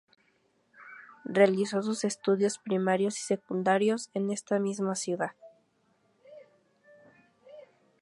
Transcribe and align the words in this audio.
Realizó 1.25 1.83
sus 1.83 2.03
estudios 2.05 2.57
primarios 2.57 3.19
y 3.19 3.21
secundarios 3.21 4.09
en 4.15 4.31
esta 4.31 4.57
misma 4.57 4.95
ciudad. 4.95 5.33